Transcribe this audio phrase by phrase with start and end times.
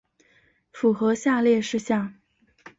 [0.71, 2.15] 符合下列事项